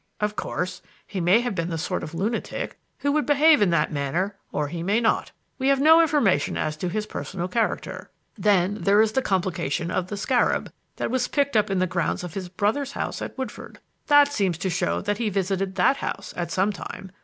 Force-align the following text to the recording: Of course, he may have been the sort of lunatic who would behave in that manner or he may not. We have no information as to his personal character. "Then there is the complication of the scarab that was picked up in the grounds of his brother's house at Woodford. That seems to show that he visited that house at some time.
Of 0.19 0.35
course, 0.35 0.81
he 1.05 1.21
may 1.21 1.41
have 1.41 1.53
been 1.53 1.69
the 1.69 1.77
sort 1.77 2.01
of 2.01 2.15
lunatic 2.15 2.79
who 3.01 3.11
would 3.11 3.27
behave 3.27 3.61
in 3.61 3.69
that 3.69 3.91
manner 3.91 4.35
or 4.51 4.67
he 4.67 4.81
may 4.81 4.99
not. 4.99 5.31
We 5.59 5.67
have 5.67 5.79
no 5.79 6.01
information 6.01 6.57
as 6.57 6.75
to 6.77 6.89
his 6.89 7.05
personal 7.05 7.47
character. 7.47 8.09
"Then 8.35 8.79
there 8.81 8.99
is 9.03 9.11
the 9.11 9.21
complication 9.21 9.91
of 9.91 10.07
the 10.07 10.17
scarab 10.17 10.73
that 10.95 11.11
was 11.11 11.27
picked 11.27 11.55
up 11.55 11.69
in 11.69 11.77
the 11.77 11.85
grounds 11.85 12.23
of 12.23 12.33
his 12.33 12.49
brother's 12.49 12.93
house 12.93 13.21
at 13.21 13.37
Woodford. 13.37 13.77
That 14.07 14.33
seems 14.33 14.57
to 14.57 14.71
show 14.71 15.01
that 15.01 15.19
he 15.19 15.29
visited 15.29 15.75
that 15.75 15.97
house 15.97 16.33
at 16.35 16.49
some 16.49 16.73
time. 16.73 17.11